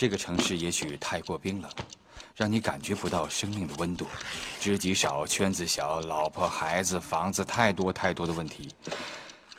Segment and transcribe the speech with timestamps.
[0.00, 1.70] 这个城市也许太过冰冷，
[2.34, 4.06] 让你感觉不到生命的温度。
[4.58, 8.70] 知己少，圈子小，老婆孩子房子太多太多的问题，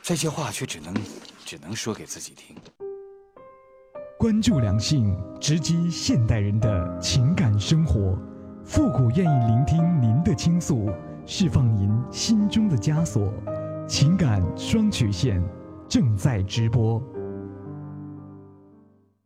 [0.02, 0.92] 这些话却只能
[1.44, 2.56] 只能说给自己听。
[4.18, 8.18] 关注良性，直击现代人的情感生活。
[8.64, 10.90] 复古愿意聆听您的倾诉，
[11.24, 13.32] 释放您心中的枷锁。
[13.86, 15.40] 情感双曲线
[15.88, 17.00] 正在直播。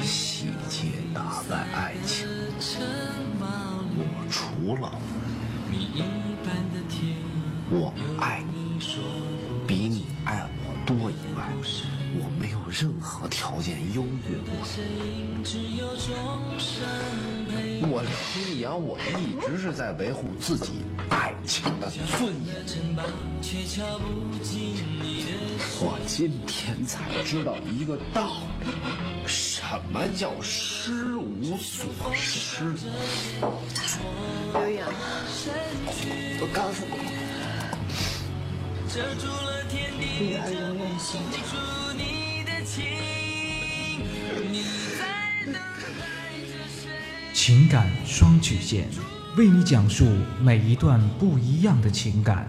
[0.00, 2.26] 细节打败爱情，
[3.94, 4.90] 我除了
[7.70, 8.78] 我爱你
[9.66, 11.48] 比你爱我多以外，
[12.14, 14.52] 我没有任何条件优越过。
[17.84, 22.54] 我刘洋，我一直是在维护自己爱情的尊严。
[25.80, 28.66] 我今天才知道一个道理。
[29.26, 32.74] 什么叫失无所失？
[34.52, 34.88] 刘洋，
[36.40, 36.92] 我告诉你，
[38.94, 41.42] 女儿永远心跳。
[47.32, 48.86] 情感双曲线，
[49.36, 50.04] 为你讲述
[50.40, 52.46] 每一段不一样的情感。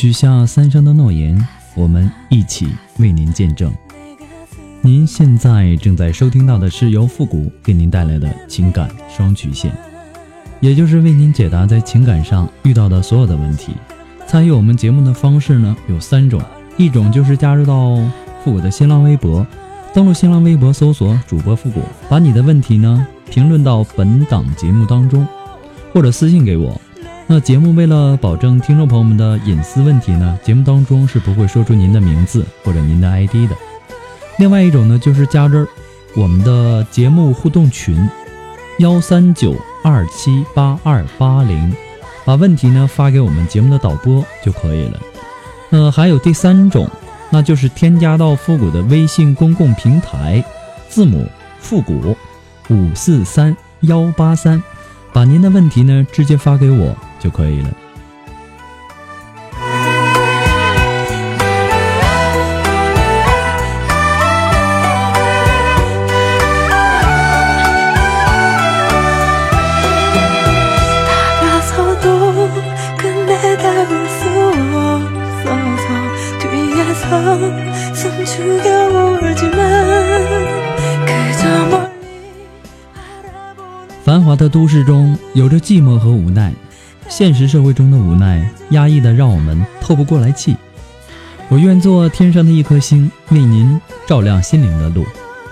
[0.00, 1.36] 许下三生的诺言，
[1.74, 2.68] 我们一起
[3.00, 3.68] 为您见证。
[4.80, 9.72] 您现在正在收听到的是由复古给您带来的情感双曲线，
[10.60, 13.72] 也就是为您解答在情感上遇到的所有的问题。
[14.24, 16.40] 参与我们节目的方式呢有三种，
[16.76, 17.96] 一种就是加入到
[18.44, 19.44] 复古的新浪微博，
[19.92, 25.26] 登录新浪微博搜索主播复古，把你的问题呢评论到本档节目当中。
[25.90, 26.78] 或者私信给我，
[27.30, 33.54] 那节目为了保证听众朋友们的隐私问题呢，节目当中是不会说出您的名字或者您的 ID 的。
[34.38, 35.66] 另外一种呢，就是加入
[36.16, 38.08] 我们的节目互动群，
[38.78, 41.70] 幺三九二七八二八零，
[42.24, 44.98] 把问题呢发给我们节目的导播就可以了。
[45.68, 46.88] 呃还有第三种，
[47.28, 50.42] 那就是添加到复古的微信公共平台，
[50.88, 51.26] 字母
[51.60, 52.16] 复古
[52.70, 54.62] 五四三幺八三。
[55.10, 57.70] 把您的问题呢直接发给我就可以了。
[84.04, 86.52] 繁华的都市中有着寂寞和无奈，
[87.08, 90.56] 现实社会中的无奈压抑的让我们透不过来气。
[91.48, 95.04] 我愿做天上的一颗星，为您照亮心灵的路，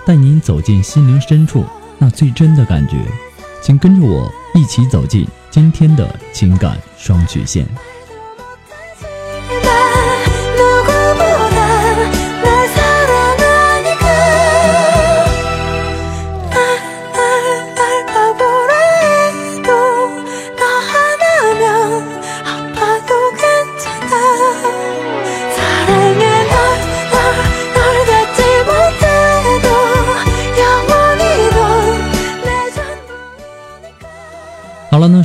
[0.05, 1.65] 带您走进心灵深处
[1.97, 2.97] 那最真的感觉。
[3.61, 7.67] 请跟着我一起走进今天的情感双曲线。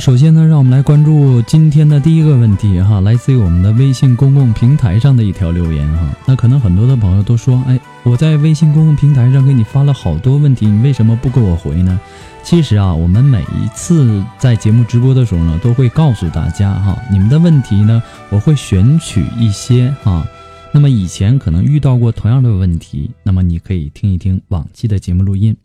[0.03, 6.13] 首先呢，让我们来关注今天的第一个问题哈，来自于我们的微信公共平台上的一条留言哈。
[6.25, 11.97] 那可能很多的朋友都说，哎，我在微信公共平台上给你发了好多问题，你为什么不给我回呢？
[12.43, 20.27] 其实啊，我们每一次在节目直播的时候呢，都会告诉大家哈，你们的问题呢，我会选取一些哈。
[20.73, 25.55] 那么以前可能遇到过同样的问题，那么你可以听一听往期的节目录音。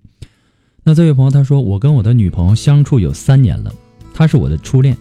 [0.84, 3.74] 那这位朋友他说，我跟我的女朋友相处有三年了。
[4.18, 4.98] 他是我的初恋，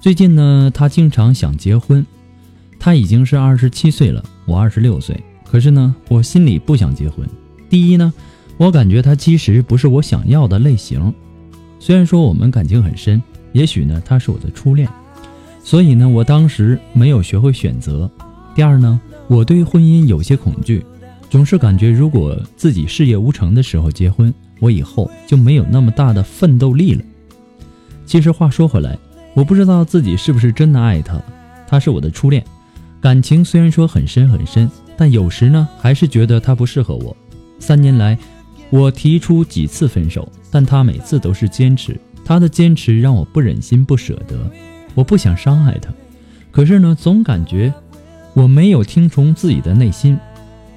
[0.00, 2.04] 最近呢，他经常想结婚。
[2.80, 7.24] 他已经是二十七岁了，我二十六岁，可是呢，我心里不想结婚。
[7.70, 8.12] 第一呢，
[8.56, 11.14] 我感觉他其实不是我想要的类型。
[11.78, 13.22] 虽然说我们感情很深，
[13.52, 14.88] 也许呢，他是我的初恋，
[15.62, 18.10] 所以呢，我当时没有学会选择。
[18.52, 20.84] 第二呢，我对婚姻有些恐惧，
[21.30, 27.04] 总是感觉如果自己事业无成的时候结婚，我以后就没有那么大的奋斗力了。
[28.06, 28.96] 其实话说回来，
[29.34, 31.20] 我不知道自己是不是真的爱他。
[31.66, 32.42] 他是我的初恋，
[33.00, 37.14] 感情虽然说很深很深，但有时呢，还是觉得他不适合我。
[37.58, 38.16] 三年来，
[38.70, 41.98] 我提出几次分手，但他每次都是坚持。
[42.24, 44.38] 他的坚持让我不忍心不舍得。
[44.94, 45.90] 我不想伤害他，
[46.52, 47.72] 可是呢，总感觉
[48.32, 50.16] 我没有听从自己的内心，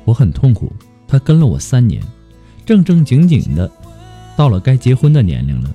[0.06, 0.72] 我很痛苦。
[1.08, 2.02] 他跟了我三年，
[2.66, 3.70] 正正经经的，
[4.36, 5.70] 到了该结婚的年龄了。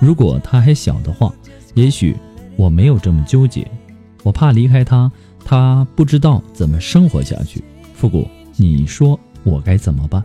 [0.00, 1.32] 如果他还小的话，
[1.74, 2.16] 也许
[2.56, 3.66] 我没有这么纠结。
[4.22, 5.10] 我怕离开他，
[5.44, 7.62] 他不知道怎么生活下去。
[7.94, 10.22] 复古，你说我该怎么办？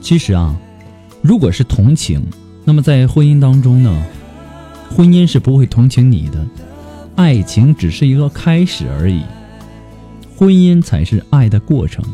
[0.00, 0.56] 其实啊，
[1.20, 2.26] 如果是同情，
[2.64, 4.06] 那么在婚姻当中呢，
[4.96, 6.46] 婚姻是不会同情你的。
[7.18, 9.22] 爱情只是一个开始而已，
[10.36, 12.04] 婚姻才是爱的过程。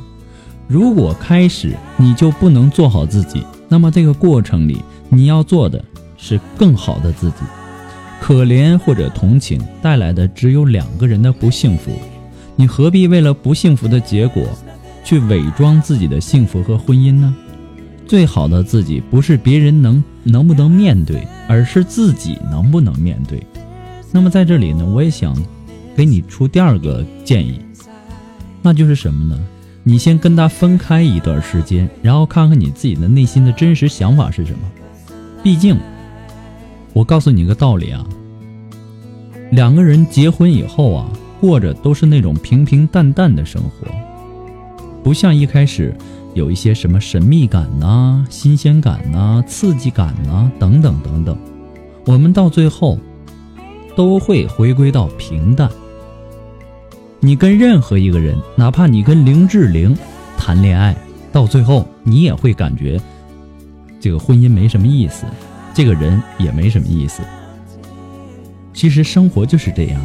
[0.66, 4.80] 如果开始你就不能做好自己，那么这个过程里
[5.10, 5.84] 你要做的
[6.16, 7.36] 是更好的自己。
[8.18, 11.92] 可怜或者同情带来的只有两个人的不幸福，
[12.56, 14.42] 你何必为了不幸福的结果
[15.04, 17.36] 去伪装自己的幸福和婚姻呢？
[18.06, 23.46] 最好的自己不是别人能能不能面对，而是自己能不能面对。
[24.16, 25.36] 那么在这里呢，我也想
[25.96, 27.58] 给你出第二个建议，
[28.62, 29.36] 那就是什么呢？
[29.82, 34.58] 你先跟他分开一段时间，然后看看你自己的内心的真实想法是什么。
[35.42, 35.76] 毕竟，
[36.92, 38.06] 我告诉你个道理啊，
[39.50, 41.10] 两个人结婚以后啊，
[41.40, 43.88] 过着都是那种平平淡淡的生活，
[45.02, 45.92] 不像一开始
[46.34, 51.36] 有一些什么神秘感呐、新鲜感呐、刺激感呐等等等等。
[52.06, 52.96] 我们到最后。
[53.96, 55.70] 都会回归到平淡。
[57.20, 59.96] 你跟任何一个人，哪怕你跟林志玲
[60.36, 60.94] 谈恋爱，
[61.32, 63.00] 到最后你也会感觉
[63.98, 65.24] 这个婚姻没什么意思，
[65.72, 67.22] 这个人也没什么意思。
[68.72, 70.00] 其实生活就是这样。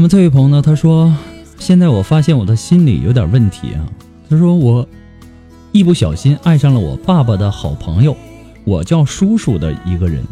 [0.00, 0.62] 那么这位朋友呢？
[0.62, 1.14] 他说
[1.60, 3.86] ：“现在我发现我的心里有点问题啊。”
[4.30, 4.88] 他说：“我
[5.72, 8.16] 一不小心爱上了我爸爸的好朋友，
[8.64, 10.24] 我叫叔叔的一个人。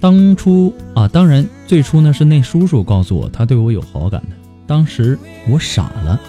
[0.00, 4.34] 当初啊，当然最初呢是那叔叔告诉我他对我有好感的。
[4.66, 5.16] 当时
[5.48, 6.20] 我傻了，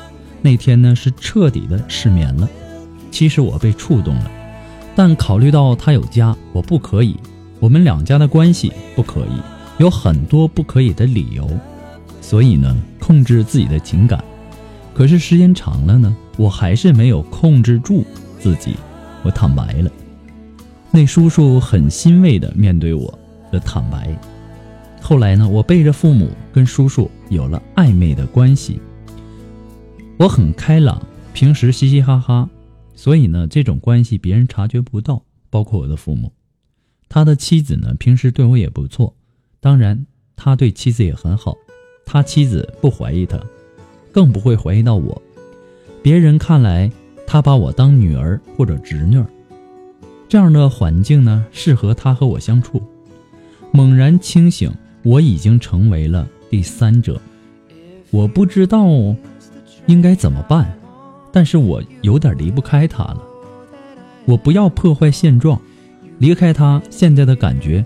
[0.44, 2.48] 那天呢是彻底的失眠了。
[3.10, 4.30] 其实我被触动了，
[4.96, 7.15] 但考虑到他有家，我不可以。
[7.60, 9.41] 我们两家的关系不可以，
[9.80, 11.50] 有很多不可以的理由。”
[12.32, 14.24] 所以呢，控制自己的情感，
[14.94, 18.06] 可是时间长了呢，我还是没有控制住
[18.40, 18.78] 自己，
[19.22, 19.92] 我坦白了。
[20.92, 23.20] 那叔叔很欣慰的面对我
[23.52, 24.18] 的坦白。
[25.02, 28.80] 后来呢，我背着父母跟叔叔有了暧昧的关系。
[30.18, 32.50] 我很开朗，平时嘻嘻哈哈，
[32.96, 36.32] 所以呢，这种关系别人察觉不到，包括我的父母。
[37.10, 39.18] 他的妻子呢，平时对我也不错，
[39.60, 40.06] 当然
[40.38, 41.58] 他对妻子也很好。
[42.12, 43.39] 他妻子不怀疑他，
[44.12, 45.22] 更不会怀疑到我。
[46.03, 46.91] 别人看来，
[47.25, 49.24] 他把我当女儿或者侄女。
[50.27, 52.84] 这样的环境呢，适合他和我相处。
[53.72, 54.70] 猛然清醒，
[55.03, 57.18] 我已经成为了第三者。
[58.10, 58.86] 我不知道
[59.86, 60.77] 应该怎么办，
[61.32, 63.24] 但是我有点离不开他了。
[64.25, 65.62] 我不要破坏现状，
[66.18, 67.86] 离开他现在的感觉，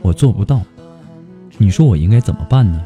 [0.00, 0.62] 我做不到。
[1.58, 2.82] 你说我应该怎么办呢？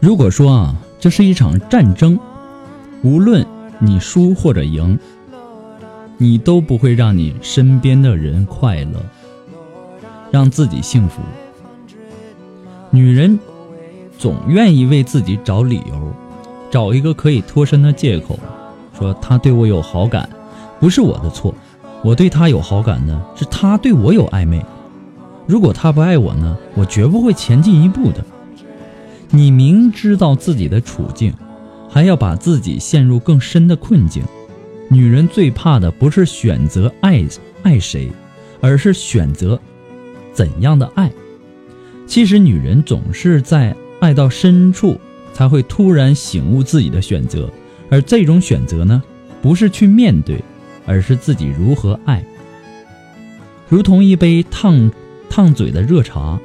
[0.00, 2.18] 如果说啊，这是一场战争，
[3.02, 3.46] 无论
[3.78, 4.98] 你输或者赢，
[6.18, 9.00] 你都不会让你身边的人快乐，
[10.32, 11.22] 让自己幸福。
[12.90, 13.38] 女人
[14.18, 16.12] 总愿意为自己找理由，
[16.70, 18.36] 找一个可以脱身的借口，
[18.98, 20.28] 说他对我有好感，
[20.80, 21.54] 不是我的错，
[22.02, 24.60] 我对他有好感呢，是他对我有暧昧。
[25.46, 28.24] 如果他不爱我呢，我绝不会前进一步的。
[29.30, 31.32] 你明知道自己的处境，
[31.88, 34.22] 还要把自己陷入更深的困境。
[34.88, 37.24] 女人最怕的不是选择爱
[37.62, 38.12] 爱谁，
[38.60, 39.58] 而是选择
[40.32, 41.10] 怎样的爱。
[42.06, 45.00] 其实女人总是在爱到深处，
[45.32, 47.50] 才会突然醒悟自己的选择，
[47.90, 49.02] 而这种选择呢，
[49.40, 50.42] 不是去面对，
[50.86, 52.22] 而是自己如何爱。
[53.68, 54.90] 如同一杯烫
[55.30, 56.38] 烫嘴的热茶，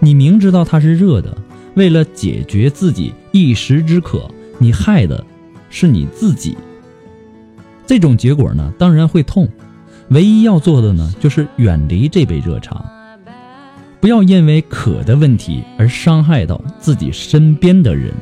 [0.00, 1.36] 你明知道它是热的。
[1.74, 5.24] 为了解决自己一时之渴，你害的
[5.70, 6.56] 是你自己。
[7.86, 9.48] 这种结果呢，当然会痛。
[10.10, 12.84] 唯一要做的呢，就是远离这杯热茶，
[14.00, 18.12] 不要因为渴的问题而伤害到自己身边的人。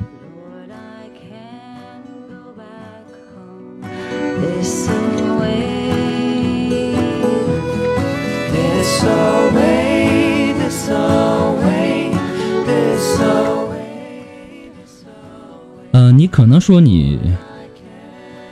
[16.17, 17.21] 你可能说你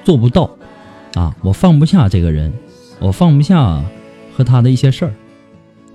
[0.04, 0.48] 做不到
[1.14, 2.52] 啊，我放不下这个人，
[3.00, 3.82] 我放不下
[4.36, 5.14] 和他的一些事儿。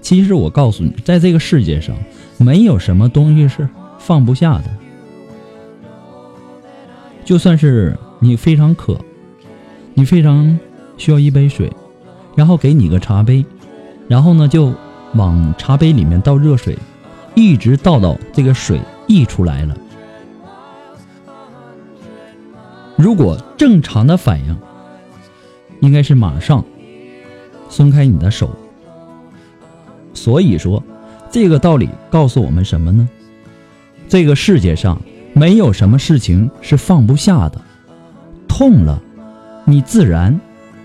[0.01, 1.96] 其实我告诉你，在这个世界上，
[2.38, 3.68] 没有什么东西是
[4.00, 4.65] 放不下的。
[7.25, 9.00] 就算是你非常渴，
[9.94, 10.60] 你非常
[10.98, 11.72] 需要一杯水，
[12.36, 13.46] 然后给你个茶杯，
[14.08, 14.74] 然后呢就
[15.13, 16.75] 往茶杯里面倒热水，
[17.36, 19.77] 一直倒到这个水溢出来了。
[22.96, 24.58] 如果正常的反应，
[25.82, 26.65] 应该是马上
[27.70, 28.50] 松开你的手。
[30.30, 30.84] 所以说，
[31.32, 33.10] 这个道理告诉我们什么呢？
[34.08, 35.02] 这个世界上
[35.34, 37.60] 没有什么事情是放不下的，
[38.48, 39.02] 痛了，
[39.66, 40.40] 你自然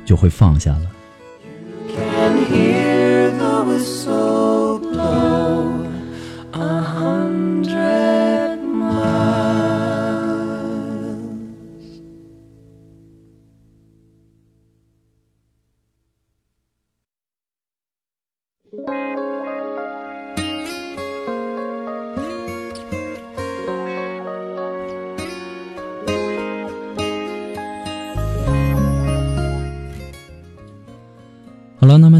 [0.07, 0.87] 就会放下了。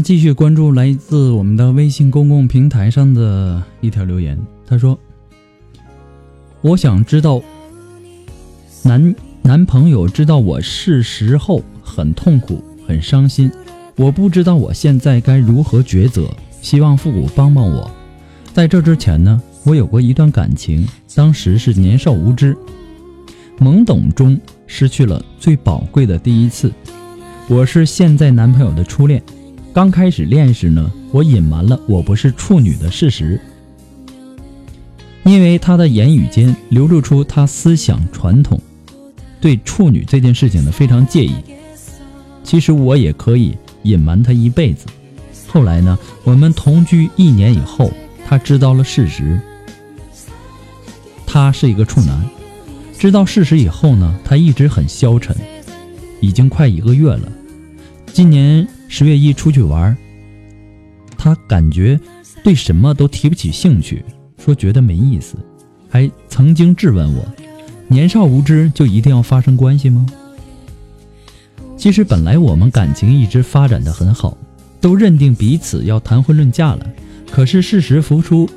[0.05, 4.39] 继续关注来自我们的微信公共平台上的一条留言。
[4.63, 4.95] 他说
[6.61, 7.41] ：“我想知道，
[8.83, 13.51] 男男朋友知道我事实后很痛苦、很伤心，
[13.95, 16.29] 我不知道我现在该如何抉择，
[16.61, 17.89] 希望复古帮帮我。
[18.53, 22.55] 在这之前呢，我有过一段感情，当时是年少无知，
[23.57, 26.71] 懵懂中失去了最宝贵的第一次。
[27.49, 29.19] 我是现在男朋友的初恋。”
[29.75, 33.37] 刚开始恋时呢，我隐瞒了我不是处女的事实，
[35.25, 38.57] 因为他的言语间流露出他思想传统，
[39.41, 41.35] 对处女这件事情呢非常介意。
[42.41, 44.85] 其实我也可以隐瞒他一辈子。
[45.45, 47.91] 后来呢，我们同居一年以后，
[48.25, 49.37] 他知道了事实，
[51.27, 52.25] 他是一个处男。
[52.97, 55.35] 知道事实以后呢，他一直很消沉，
[56.21, 57.29] 已经快一个月了。
[58.13, 58.65] 今年。
[58.97, 59.93] 十月一出去玩，
[61.17, 61.99] 他感觉
[62.45, 64.01] 对什么都提不起兴趣，
[64.37, 65.35] 说觉得没意思，
[65.89, 67.25] 还曾经质问我：
[67.89, 70.05] 年少无知就一定要发生关系吗？
[71.75, 74.37] 其实本来我们感情一直发展的很好，
[74.79, 76.89] 都认定彼此要谈婚论嫁了。
[77.29, 78.49] 可是事实浮出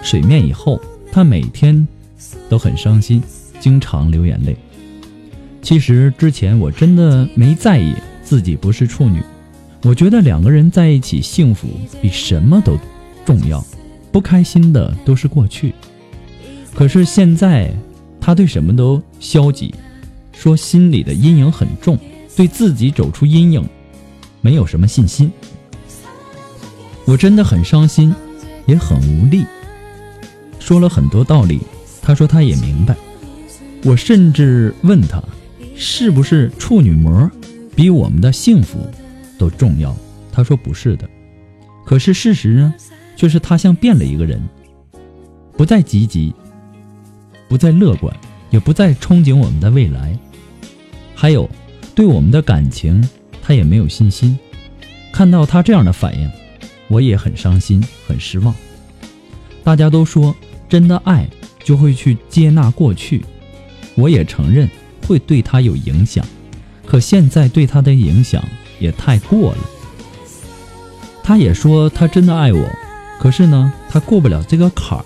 [0.00, 0.80] 水面以后，
[1.10, 1.88] 他每天
[2.48, 3.20] 都很伤心，
[3.58, 4.56] 经常流眼泪。
[5.60, 7.92] 其实之前我真的没在意。
[8.22, 9.20] 自己不是处女，
[9.82, 11.68] 我觉得两个人在一起幸福
[12.02, 12.78] 比什么都
[13.24, 13.64] 重要，
[14.12, 15.74] 不开心的都是过去。
[16.74, 17.72] 可是现在
[18.20, 19.74] 他对什么都消极，
[20.32, 21.98] 说心里的阴影很重，
[22.36, 23.66] 对自己走出阴影
[24.40, 25.32] 没有什么信心。
[27.06, 28.14] 我真的很伤心，
[28.66, 29.44] 也很无力。
[30.58, 31.60] 说了很多道理，
[32.02, 32.94] 他说他也明白。
[33.82, 35.22] 我甚至问他，
[35.74, 37.30] 是不是处女膜
[37.74, 38.78] 比我们的幸福
[39.40, 39.96] 都重要？
[40.30, 41.08] 他说不是的。
[41.86, 42.74] 可是事实呢，
[43.16, 44.38] 却是他像变了一个人，
[45.56, 46.34] 不再积极，
[47.48, 48.14] 不再乐观，
[48.50, 50.16] 也不再憧憬我们的未来。
[51.14, 51.48] 还有，
[51.94, 53.02] 对我们的感情，
[53.40, 54.38] 他也没有信心。
[55.10, 56.30] 看到他这样的反应，
[56.88, 58.54] 我也很伤心，很失望。
[59.64, 60.36] 大家都说，
[60.68, 61.26] 真的爱
[61.64, 63.24] 就会去接纳过去。
[63.94, 64.68] 我也承认
[65.06, 66.24] 会对他有影响，
[66.86, 68.42] 可现在对他的影响
[68.80, 69.58] 也太过了。
[71.22, 72.68] 他也说他真的爱我，
[73.20, 75.04] 可是呢，他过不了这个坎儿。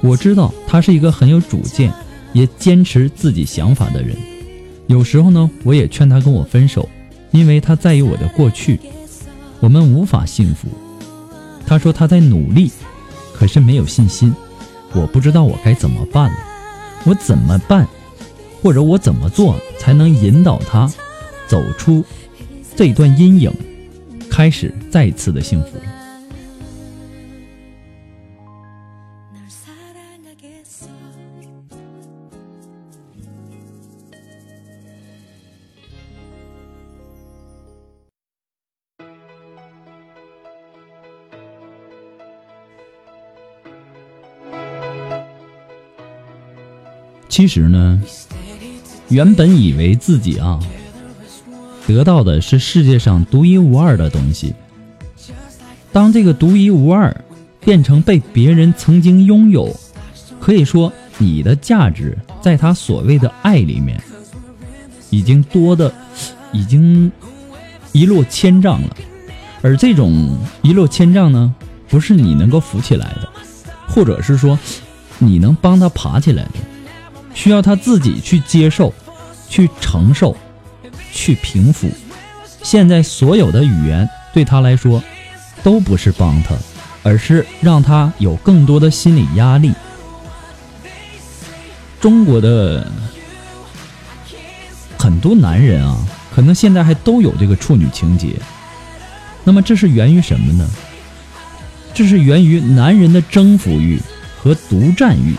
[0.00, 1.92] 我知道他是一个很有主见，
[2.32, 4.16] 也坚持自己想法的人。
[4.86, 6.88] 有时候呢，我也劝他跟我分手，
[7.32, 8.80] 因为他在意我的过去，
[9.60, 10.68] 我们无法幸福。
[11.66, 12.70] 他说他在努力，
[13.34, 14.34] 可是没有信心。
[14.94, 16.36] 我不知道我该怎么办了，
[17.04, 17.86] 我怎么办？
[18.62, 20.90] 或者我怎么做才能引导他
[21.46, 22.04] 走出
[22.78, 23.52] 这段阴影，
[24.30, 25.70] 开始再次的幸福？
[47.28, 48.00] 其实呢。
[49.10, 50.60] 原本以为自己啊，
[51.88, 54.54] 得到的是世界上独一无二的东西。
[55.90, 57.24] 当这个独一无二
[57.60, 59.74] 变成被别人曾经拥有，
[60.38, 63.98] 可以说你的价值在他所谓的爱里面，
[65.08, 65.90] 已经多的
[66.52, 67.10] 已经
[67.92, 68.94] 一落千丈了。
[69.62, 71.54] 而这种一落千丈呢，
[71.88, 73.28] 不是你能够扶起来的，
[73.88, 74.58] 或者是说
[75.18, 76.50] 你能帮他爬起来的。
[77.32, 78.92] 需要他自己去接受、
[79.48, 80.36] 去承受、
[81.28, 81.90] 去平复。
[82.62, 85.02] 现在所有的语言对他来说，
[85.62, 86.54] 都不是帮他，
[87.02, 89.74] 而是让他有更多的心理压力。
[92.00, 92.90] 中国的
[94.96, 95.98] 很多男人啊，
[96.34, 98.36] 可能现在还都有这个处女情节。
[99.44, 100.66] 那么这是源于什么呢？
[101.92, 104.00] 这是源于男人的征服欲
[104.38, 105.36] 和独占欲。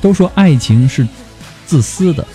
[0.00, 1.06] 都说爱情是
[1.66, 2.26] 自私的，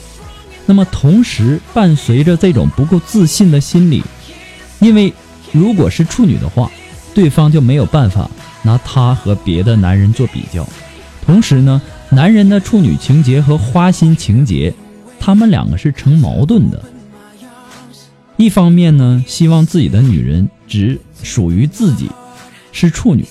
[0.72, 4.02] 那么同时伴随着这种不够自信的心理，
[4.80, 5.14] 因为
[5.52, 6.72] 如果是处女的话，
[7.14, 8.32] 对方就没有办法
[8.64, 10.66] 拿她和别的男人做比较。
[11.26, 14.74] 同时呢，男人的处女情节和花心情节，
[15.20, 16.82] 他们两个是成矛盾的。
[18.38, 22.10] 一方面呢，希望自己的女人只属于自己，
[22.72, 23.26] 是处女，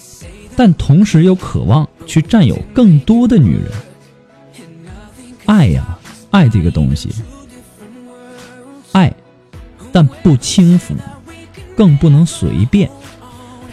[0.55, 3.73] 但同时又渴望去占有更多的女人。
[5.47, 5.99] 爱呀，
[6.31, 7.11] 爱这个东西，
[8.93, 9.13] 爱，
[9.91, 10.95] 但不轻浮，
[11.77, 12.89] 更不能随便，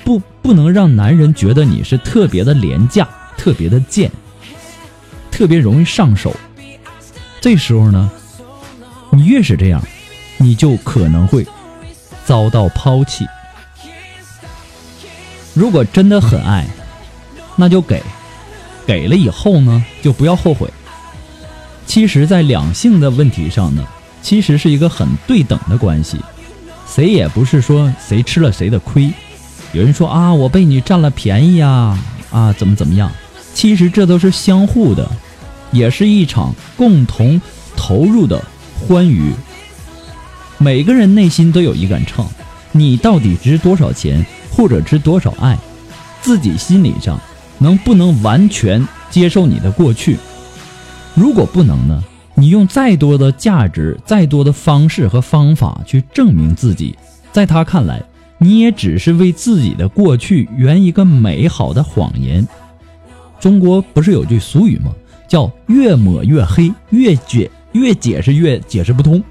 [0.03, 4.11] 不不能让男人觉得你是特别的廉价、特别的贱、
[5.29, 6.35] 特别容易上手。
[7.39, 8.09] 这时候呢，
[9.11, 9.81] 你越是这样，
[10.37, 11.45] 你就可能会
[12.25, 13.25] 遭到抛弃。
[15.53, 16.67] 如果真的很爱，
[17.55, 18.01] 那就给，
[18.85, 20.67] 给了以后呢，就不要后悔。
[21.87, 23.83] 其实，在两性的问题上呢，
[24.21, 26.19] 其实是一个很对等的关系，
[26.85, 29.11] 谁也不是说谁吃了谁的亏。
[29.71, 31.97] 有人说啊，我被你占了便宜啊，
[32.29, 33.09] 啊，怎么怎么样？
[33.53, 35.09] 其实这都是相互的，
[35.71, 37.41] 也是一场共同
[37.75, 38.43] 投入的
[38.75, 39.31] 欢愉。
[40.57, 42.27] 每个人内心都有一杆秤，
[42.73, 45.57] 你到底值多少钱，或者值多少爱？
[46.21, 47.19] 自己心理上
[47.59, 50.17] 能不能完全接受你的过去？
[51.17, 52.03] 如果不能呢？
[52.35, 56.95] 你用再多的价值、再多的方式和方法去证明自己，
[57.31, 57.99] 在他看来，
[58.37, 62.47] 你也只是为自己的过去圆一个美好的谎言。
[63.39, 64.91] 中国不是有句俗语吗？
[65.27, 69.23] 叫“越抹越黑，越解越解释越解释不通”。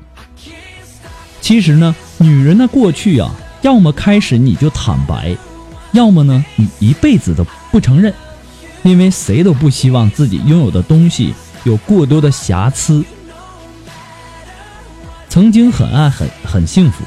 [1.41, 5.37] 其实呢，女人的过去啊，要么开始你就坦白，
[5.93, 8.13] 要么呢，你一辈子都不承认，
[8.83, 11.33] 因为谁都不希望自己拥有的东西。
[11.67, 13.05] 有过多的瑕疵，
[15.29, 17.03] 曾经很爱很很幸福，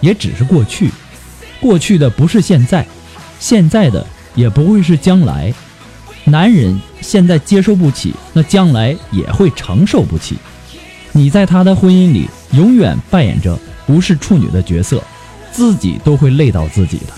[0.00, 0.92] 也只是过去，
[1.60, 2.86] 过去的不是现在，
[3.40, 4.06] 现在的
[4.36, 5.52] 也不会是将来。
[6.24, 10.36] 男人现在接受不起，那将来也会承受不起。
[11.10, 15.02] 你在他的婚姻里永远扮演着不是处女的角色，
[15.50, 17.12] 自己都会累到自己的。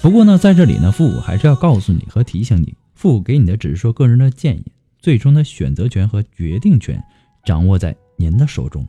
[0.00, 4.64] 不过呢，在这里呢，父母还是要告诉你和提醒你，父母给你的只是说个人的建议，
[5.02, 7.02] 最终的选择权和决定权
[7.44, 8.88] 掌握在您的手中，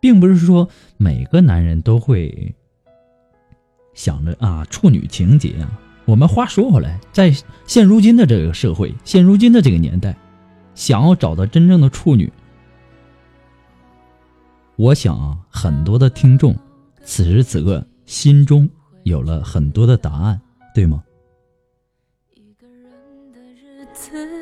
[0.00, 2.54] 并不是说每个男人都会
[3.94, 5.80] 想着啊处女情节啊。
[6.04, 7.34] 我们话说回来，在
[7.66, 10.16] 现如今的这个社会，现如今的这个年代，
[10.74, 12.32] 想要找到真正的处女，
[14.76, 16.56] 我想啊，很多的听众
[17.04, 18.68] 此时此刻心中
[19.02, 20.40] 有了很多的答案，
[20.74, 21.02] 对吗？
[22.34, 24.41] 一个人的日子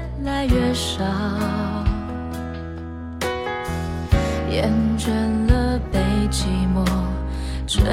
[0.23, 1.03] 来越少，
[4.51, 5.09] 厌倦
[5.47, 6.85] 了被寂寞
[7.65, 7.83] 追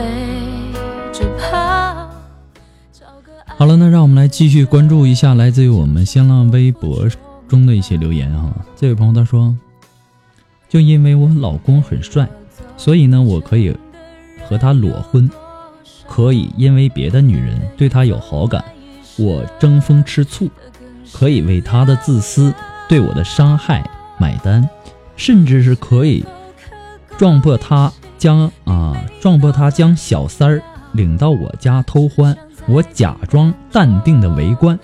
[1.10, 2.10] 着跑。
[3.46, 7.08] 好了，那让我们来继续关注一下来自于我们新浪微博
[7.48, 8.54] 中的一些留言啊。
[8.76, 9.56] 这位朋友他说，
[10.68, 12.28] 就因为我老公很帅，
[12.76, 13.74] 所以呢，我可以
[14.46, 15.30] 和他裸婚，
[16.06, 18.62] 可以因为别的女人对他有好感，
[19.16, 20.48] 我争风吃醋，
[21.12, 22.54] 可以为他的自私
[22.88, 23.84] 对我的伤害
[24.18, 24.68] 买单，
[25.16, 26.24] 甚至是可以
[27.16, 34.78] 撞破他将啊撞破他将小三儿领到我家偷欢，我假装淡定的围观。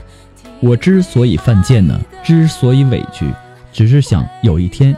[0.61, 3.33] 我之所以犯贱呢，之所以委屈，
[3.73, 4.97] 只是想有一天，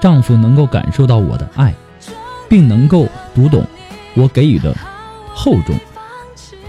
[0.00, 1.74] 丈夫能够感受到我的爱，
[2.48, 3.64] 并能够读懂
[4.14, 4.76] 我给予的
[5.34, 5.74] 厚重，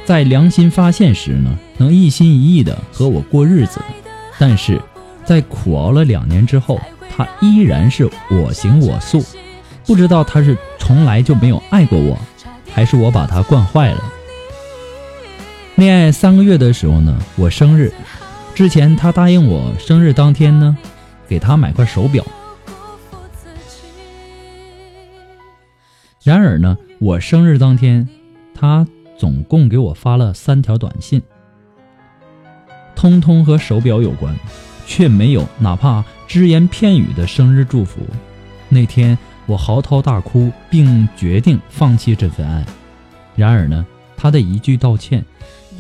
[0.06, 3.80] 在良心发现时呢，能一心一意的和我过日子。
[4.40, 4.82] 但是
[5.24, 6.80] 在苦熬了两年之后，
[7.16, 9.24] 他依然是我行我素，
[9.86, 12.18] 不知道他是从来就没有爱过我，
[12.74, 14.04] 还是我把他惯坏了。
[15.76, 17.94] 恋爱三个月的时候呢，我生日
[18.54, 20.76] 之前，他答应我生日当天呢，
[21.28, 22.26] 给他买块手表。
[26.24, 28.08] 然而呢，我生日当天，
[28.54, 28.86] 他
[29.22, 31.22] 总共给我发了三条短信，
[32.96, 34.36] 通通和手表有关，
[34.88, 38.00] 却没有哪怕只言片语的生日祝福。
[38.68, 42.66] 那天我嚎啕大哭，并决定放弃这份爱。
[43.36, 43.86] 然而呢，
[44.18, 45.24] 他的一句道歉，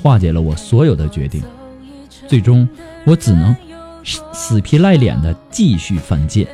[0.04, 1.42] 化解了我所有的决定。
[2.28, 2.70] 最终，
[3.08, 3.56] 我只能
[4.04, 6.48] 死皮赖脸的继续犯贱。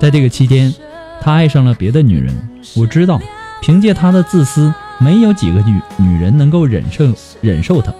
[0.00, 0.74] 在这个期间，
[1.20, 2.34] 他爱上了别的女人。
[2.74, 3.20] 我知道，
[3.62, 7.92] 凭借他的自私，没有几个女女人能够忍受忍受他。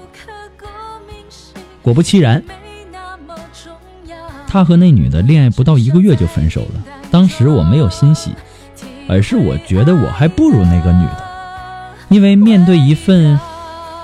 [1.82, 2.42] 果不其然，
[4.46, 6.84] 他和那女的恋爱不到一个月就分手了。
[7.10, 8.32] 当时我没有欣喜，
[9.08, 11.24] 而是我觉得我还不如那个女的，
[12.10, 13.40] 因为面对一份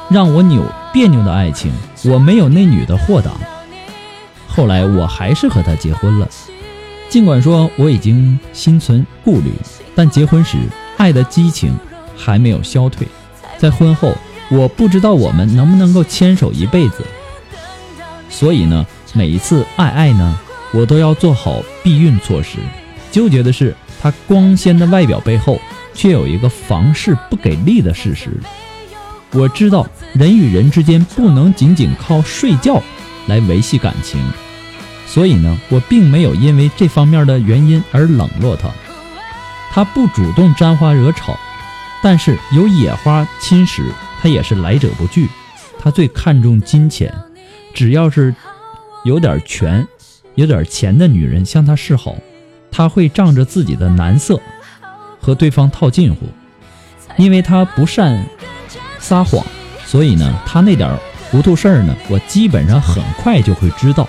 [0.09, 1.71] 让我扭别扭的爱情，
[2.07, 3.31] 我没有那女的豁达。
[4.47, 6.27] 后来我还是和她结婚了，
[7.11, 9.53] 尽管说我已经心存顾虑，
[9.95, 10.57] 但结婚时
[10.97, 11.77] 爱的激情
[12.17, 13.07] 还没有消退。
[13.59, 14.17] 在婚后，
[14.49, 17.05] 我不知道我们能不能够牵手一辈子，
[18.29, 20.39] 所以呢，每一次爱爱呢，
[20.73, 22.59] 我都要做好避孕措施。
[23.11, 25.61] 纠结的是，她光鲜的外表背后，
[25.95, 28.31] 却有一个房事不给力的事实。
[29.33, 32.83] 我知道人与人之间不能仅仅靠睡觉
[33.27, 34.21] 来维系感情，
[35.07, 38.69] 所以呢，我并没有因为这方面的原因而冷落他，
[39.73, 41.39] 他不主动沾花惹草，
[42.03, 43.83] 但是有野花侵蚀，
[44.21, 45.29] 他也是来者不拒。
[45.79, 47.13] 他最看重金钱，
[47.75, 48.35] 只要是
[49.05, 49.87] 有点权、
[50.35, 52.15] 有点钱的女人向他示好，
[52.71, 54.41] 他会仗着自己的男色
[55.21, 56.27] 和对方套近乎，
[57.17, 58.27] 因为他不善。
[58.99, 59.45] 撒谎，
[59.85, 60.91] 所以呢，他那点
[61.31, 64.09] 糊涂事儿呢，我基本上很快就会知道。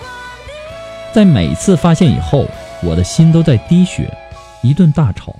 [1.13, 2.49] 在每次发现以后，
[2.81, 4.11] 我的心都在滴血。
[4.63, 5.35] 一顿大吵，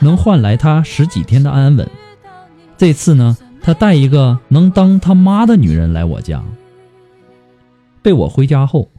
[0.00, 1.88] 能换来他十几天的安稳。
[2.76, 6.42] 这次呢，他带一个能当他妈的女人来我家，
[8.02, 8.90] 被我回家后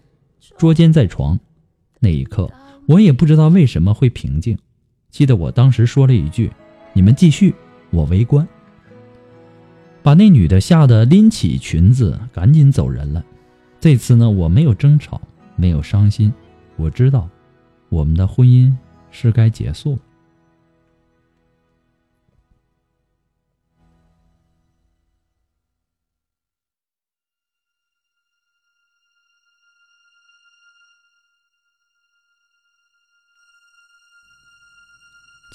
[0.58, 1.40] 捉奸在床。
[2.00, 2.50] 那一刻，
[2.86, 4.58] 我也不知道为什么会平静。
[5.10, 6.52] 记得我当时说了一句
[6.94, 7.54] ：“你们继续，
[7.90, 8.48] 我围观。”
[10.04, 13.24] 把那女的吓得拎起裙子赶紧走人了。
[13.80, 15.22] 这次呢，我没有争吵，
[15.56, 16.34] 没有伤心，
[16.76, 17.28] 我知道，
[17.90, 18.74] 我们的婚姻
[19.12, 20.00] 是该结束了。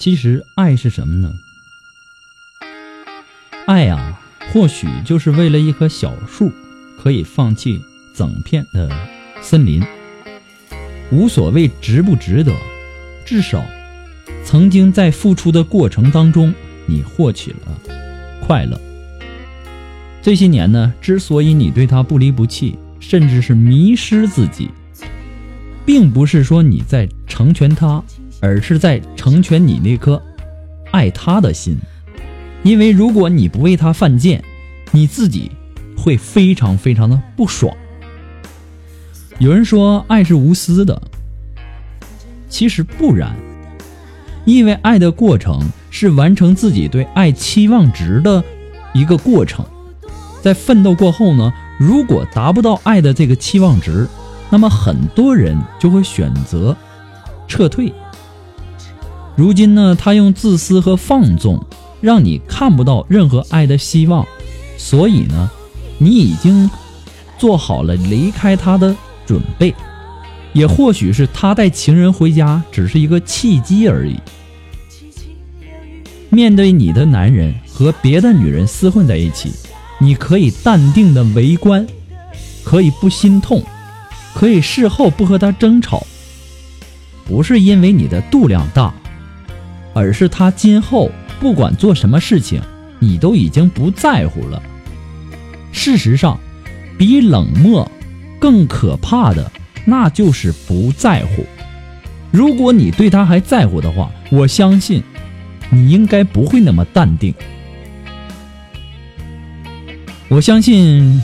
[0.05, 1.33] 其实爱是什么呢？
[3.67, 4.21] 爱啊，
[4.53, 6.53] 或许就是为了一棵小树，
[7.03, 7.81] 可以放弃
[8.15, 8.91] 整片的
[9.41, 9.83] 森林。
[11.11, 12.53] 无所谓值不值得，
[13.25, 13.65] 至少
[14.45, 16.53] 曾经在付出的过程当中，
[16.85, 17.81] 你获取了
[18.47, 18.79] 快乐。
[20.21, 24.69] 这些年呢，之所以你对他不离不弃，甚至是迷失自己，
[25.87, 28.05] 并不是说你在成全他，
[28.45, 30.21] 而是在成全你那颗
[30.93, 31.79] 爱他的心。
[32.63, 34.43] 因为如果你不为他犯贱，
[34.93, 35.51] 你自己
[35.97, 37.75] 会非常非常的不爽。
[39.39, 41.03] 有人说爱是无私的，
[42.49, 43.35] 其实不然，
[44.45, 48.43] 因为爱的过程是完成自己对爱期望值的
[48.93, 49.65] 一个过程，
[50.43, 54.07] 在奋斗过后呢，如果达不到爱的这个期望值，
[54.51, 56.77] 那么很多人就会选择
[57.49, 57.93] 撤退。
[59.37, 61.65] 如今呢，他用自私和放纵
[62.01, 64.27] 让你看不到任何爱的希望，
[64.77, 65.51] 所以呢，
[65.99, 66.71] 你已经
[67.39, 68.95] 做好了离开他的。
[69.27, 69.75] 准备，
[70.53, 74.17] 也或许是他带情人回家只是一个契机而已。
[76.29, 79.51] 面对你的男人和别的女人厮混在一起，
[79.99, 81.87] 你可以淡定的围观，
[82.63, 83.65] 可以不心痛，
[84.35, 86.07] 可以事后不和他争吵，
[87.25, 88.93] 不是因为你的度量大，
[89.95, 92.61] 而是他今后不管做什么事情，
[92.99, 94.63] 你都已经不在乎了。
[95.73, 96.39] 事实上，
[96.99, 97.91] 比冷漠。
[98.41, 99.51] 更可怕的，
[99.87, 101.47] 那就是不在乎。
[102.31, 105.03] 如果你对他还在乎的话，我相信
[105.71, 107.33] 你应该不会那么淡定。
[110.29, 111.23] 我相信，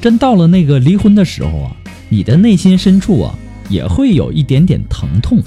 [0.00, 1.76] 真到了那个离婚的时候啊，
[2.08, 5.40] 你的内心深处啊，也会有一点点疼痛，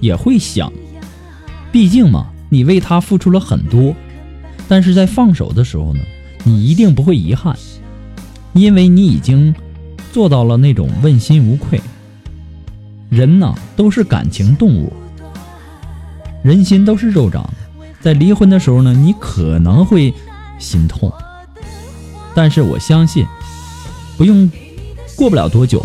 [0.00, 0.70] 也会想，
[1.74, 3.92] 毕竟嘛，你为他付出了很多。
[4.68, 6.00] 但是在放手的时候呢，
[6.44, 7.58] 你一定不会遗憾，
[8.52, 9.52] 因为你已经。
[10.12, 11.80] 做到了那种问心无愧。
[13.10, 14.92] 人呢都是感情动物，
[16.44, 17.84] 人心都是肉长的。
[18.00, 20.14] 在离婚的时候呢，你可能会
[20.60, 21.12] 心痛，
[22.32, 23.26] 但是我相信，
[24.16, 24.48] 不用
[25.16, 25.84] 过不了多久，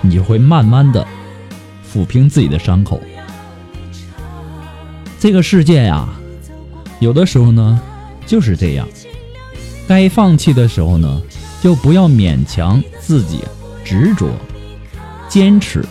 [0.00, 1.04] 你就会慢慢的
[1.92, 3.00] 抚平自己的伤口。
[5.24, 6.06] 这个世界呀，
[7.00, 7.80] 有的时候呢
[8.26, 8.86] 就是这样，
[9.88, 11.22] 该放弃的时候呢，
[11.62, 13.40] 就不要勉强自己。
[13.82, 14.28] 执着，
[15.26, 15.82] 坚持，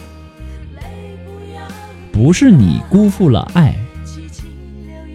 [2.12, 3.76] 不是你辜负了爱，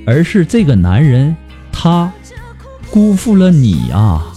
[0.05, 1.37] 而是这个男人
[1.71, 2.13] 他
[2.91, 4.35] 辜负了你啊。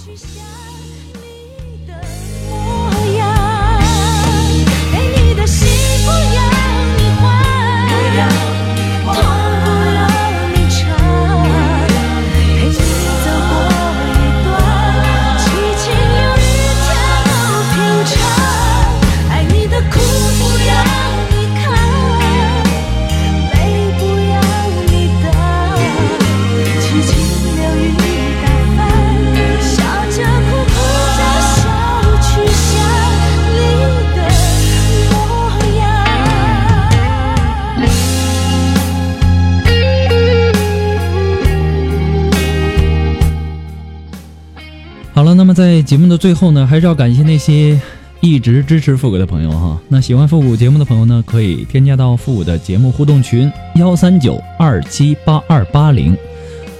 [45.51, 47.77] 么在节目的最后呢，还是要感谢那些
[48.21, 49.77] 一直支持复古的朋友哈。
[49.89, 56.15] 那喜欢复古节目的朋友呢，可以添加到复古的节目互动群幺三九二七八二八零。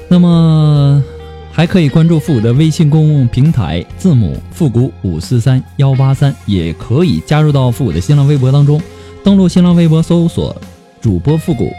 [0.07, 1.03] 那么
[1.51, 8.81] 还可以关注复古的微信公共平台字母复古五四三幺八三，也可以加入到复古的新浪微博当中，
[9.21, 10.55] 登录新浪微博搜索
[11.01, 11.69] 主播复古。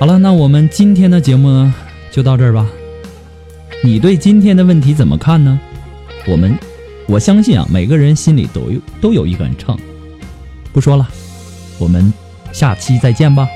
[0.00, 1.72] 好了，那我们今天的节目呢，
[2.10, 2.66] 就到这儿吧。
[3.84, 5.60] 你对今天的问题怎么看呢？
[6.28, 6.58] 我们，
[7.06, 9.74] 我相信啊，每个人心里都有都有一杆秤。
[10.74, 11.08] 不说了，
[11.78, 12.12] 我们
[12.52, 13.48] 下期再见吧。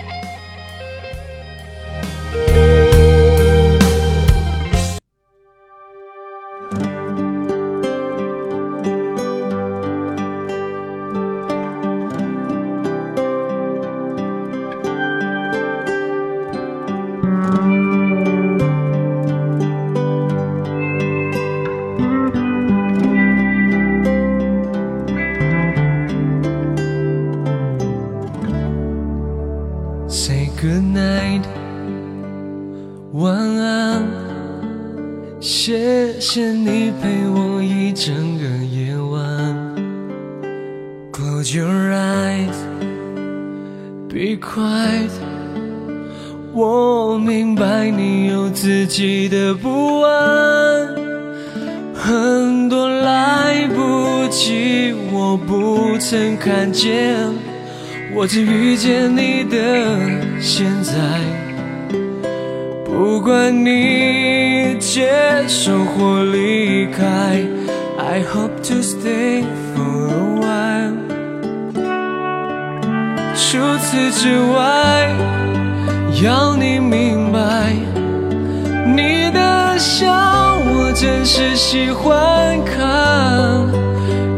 [79.94, 83.61] 笑我真是喜欢看。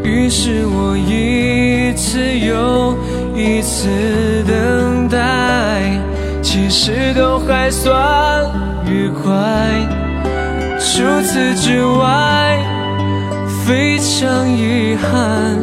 [0.02, 2.96] 于是我一次又
[3.36, 3.86] 一次
[4.48, 5.92] 等待，
[6.42, 8.44] 其实都还算
[8.84, 9.30] 愉快。
[10.80, 12.58] 除此之外，
[13.64, 15.56] 非常遗憾，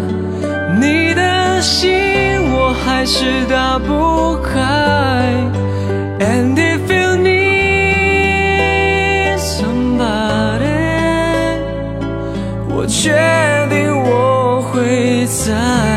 [0.79, 1.91] 你的心
[2.53, 4.55] 我还是打不开。
[6.21, 6.55] And
[13.01, 13.09] 决
[13.67, 15.90] 定我会在，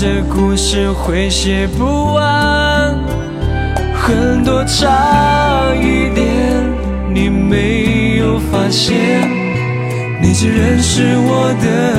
[0.00, 2.94] 这故事会写不完，
[3.92, 6.24] 很多差一点，
[7.12, 9.28] 你没有发现。
[10.22, 11.96] 你只认识我的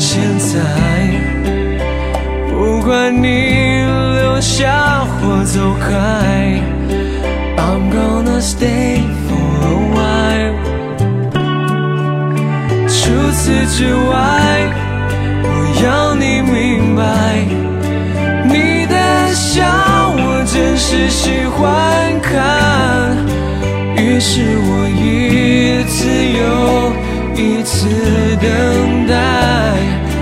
[0.00, 0.58] 现在，
[2.48, 3.84] 不管你
[4.22, 6.58] 留下或走开
[7.58, 10.56] ，I'm gonna stay for a while。
[12.88, 14.72] 除此之外，
[15.42, 15.48] 我
[15.84, 16.13] 要
[16.96, 17.02] 白，
[18.44, 18.94] 你的
[19.32, 19.62] 笑
[20.16, 23.16] 我真是喜欢看，
[23.96, 26.42] 于是我一次又。
[27.36, 27.88] 一次
[28.40, 28.48] 等
[29.08, 29.12] 待，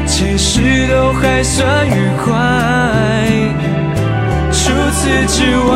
[0.07, 1.91] 其实都还算愉
[2.25, 2.33] 快。
[4.51, 5.75] 除此之外，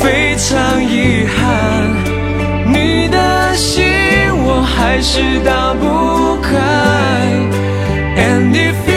[0.00, 1.38] 非常遗憾，
[2.72, 3.84] 你的心
[4.46, 5.84] 我还是打不
[6.40, 6.48] 开。
[8.16, 8.95] And if you